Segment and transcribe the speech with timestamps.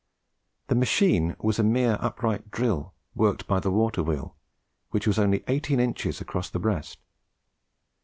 [0.65, 4.35] The machine was a mere upright drill worked by the water wheel,
[4.89, 6.97] which was only eighteen inches across the breast.